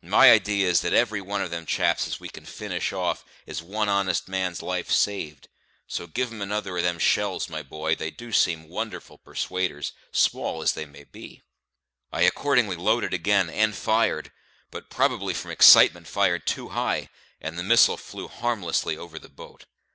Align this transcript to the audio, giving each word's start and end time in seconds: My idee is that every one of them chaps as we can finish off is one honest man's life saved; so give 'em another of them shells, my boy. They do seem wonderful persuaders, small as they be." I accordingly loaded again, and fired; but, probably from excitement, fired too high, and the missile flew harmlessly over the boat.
My 0.00 0.30
idee 0.30 0.64
is 0.64 0.80
that 0.80 0.94
every 0.94 1.20
one 1.20 1.42
of 1.42 1.50
them 1.50 1.66
chaps 1.66 2.06
as 2.06 2.18
we 2.18 2.30
can 2.30 2.46
finish 2.46 2.90
off 2.90 3.22
is 3.44 3.60
one 3.62 3.86
honest 3.90 4.28
man's 4.28 4.62
life 4.62 4.90
saved; 4.90 5.46
so 5.86 6.06
give 6.06 6.32
'em 6.32 6.40
another 6.40 6.78
of 6.78 6.82
them 6.82 6.98
shells, 6.98 7.50
my 7.50 7.62
boy. 7.62 7.94
They 7.94 8.10
do 8.10 8.32
seem 8.32 8.70
wonderful 8.70 9.18
persuaders, 9.18 9.92
small 10.10 10.62
as 10.62 10.72
they 10.72 10.86
be." 10.86 11.42
I 12.10 12.22
accordingly 12.22 12.76
loaded 12.76 13.12
again, 13.12 13.50
and 13.50 13.74
fired; 13.74 14.32
but, 14.70 14.88
probably 14.88 15.34
from 15.34 15.50
excitement, 15.50 16.08
fired 16.08 16.46
too 16.46 16.70
high, 16.70 17.10
and 17.38 17.58
the 17.58 17.62
missile 17.62 17.98
flew 17.98 18.26
harmlessly 18.26 18.96
over 18.96 19.18
the 19.18 19.28
boat. 19.28 19.66